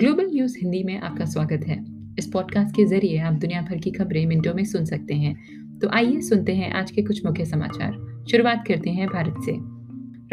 [0.00, 1.84] Global news Hindi में आपका स्वागत है।
[2.18, 5.36] इस पॉडकास्ट के ज़रिए आप दुनिया भर की खबरें मिनटों में सुन सकते हैं।
[5.78, 9.52] तो आइए सुनते हैं आज के कुछ मुख्य समाचार। शुरुआत करते हैं भारत से।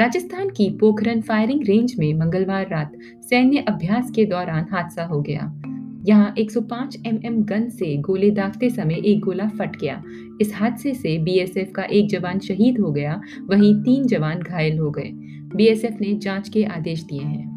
[0.04, 2.92] राजस्थान की पोखरन फायरिंग रेंज में मंगलवार रात
[3.22, 5.62] सैन्य अभ्यास के दौरान हादसा हो गया।
[6.08, 10.04] यहाँ 105 एमएम गन से गोले दागते समय एक गोला फट गया।
[10.42, 14.92] इस हादसे से बीएसएफ का एक जवान शहीद हो गया। वहीं तीन जवान घायल हो
[14.92, 15.12] गए।
[15.56, 17.57] बीएसएफ ने जाँच के आदेश दिए हैं।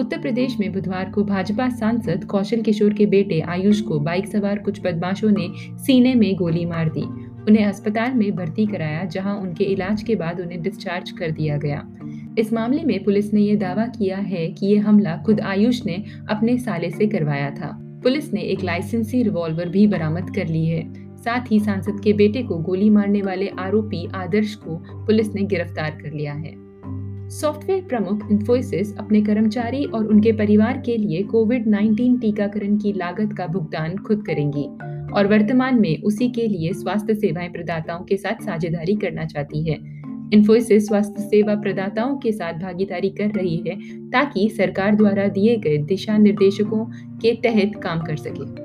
[0.00, 4.58] उत्तर प्रदेश में बुधवार को भाजपा सांसद कौशल किशोर के बेटे आयुष को बाइक सवार
[4.58, 7.02] कुछ बदमाशों ने सीने में गोली मार दी।
[7.50, 11.82] उन्हें अस्पताल में भर्ती कराया, जहाँ उनके इलाज के बाद उन्हें डिस्चार्ज कर दिया गया।
[12.38, 16.04] इस मामले में पुलिस ने यह दावा किया है कि यह हमला खुद आयुष ने
[16.30, 17.70] अपने साले से करवाया था।
[18.02, 20.82] पुलिस ने एक लाइसेंसी रिवॉल्वर भी बरामद कर ली है।
[21.16, 25.90] साथ ही सांसद के बेटे को गोली मारने वाले आरोपी आदर्श को पुलिस ने गिरफ़्तार
[25.90, 26.54] कर लिया है।
[27.30, 33.32] सॉफ्टवेयर प्रमुख इन्फोसिस अपने कर्मचारी और उनके परिवार के लिए कोविड 19 टीकाकरण की लागत
[33.38, 34.64] का भुगतान खुद करेंगी
[35.12, 39.78] और वर्तमान में उसी के लिए स्वास्थ्य सेवाएँ प्रदाताओं के साथ साझेदारी करना चाहती है।
[40.32, 43.76] इन्फोसिस स्वास्थ्य सेवा प्रदाताओं के साथ भागीदारी कर रही है
[44.10, 46.84] ताकि सरकार द्वारा दिए गए दिशा निर्देशकों
[47.18, 48.63] के तहत काम कर सके।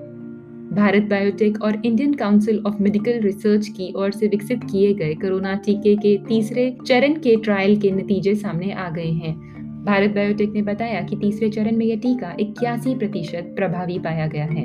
[0.74, 5.54] भारत बायोटेक और Indian council of medical research की ओर से विकसित किए गए कोरोना
[5.56, 9.34] टीके के तीसरे चरण के ट्रायल के नतीजे सामने आ गए हैं।
[9.86, 14.46] भारत बायोटेक ने बताया कि तीसरे चरण में यह टीका इक्यासी प्रतिशत प्रभावी पाया गया
[14.46, 14.64] है।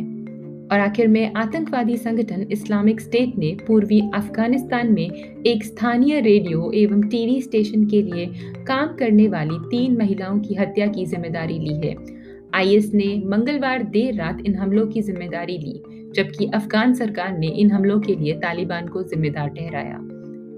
[0.73, 5.11] और आखिर में आतंकवादी संगठन इस्लामिक स्टेट ने पूर्वी अफ़गानिस्तान में
[5.47, 8.27] एक स्थानीय रेडियो एवं टीवी स्टेशन के लिए
[8.67, 11.95] काम करने वाली तीन महिलाओं की हत्या की ज़िम्मेदारी ली है।
[12.55, 15.83] आईएस ने मंगलवार देर रात इन हमलों की ज़िम्मेदारी ली,
[16.15, 19.99] जबकि अफगान सरकार ने इन हमलों के लिए तालिबान को जिम्मेदार ठहराया।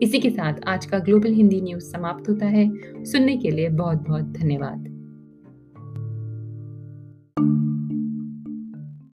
[0.03, 2.71] इसी के साथ आज का ग्लोबल हिंदी न्यूज़ समाप्त होता है।
[3.05, 4.96] सुनने के लिए बहुत बहुत धन्यवाद।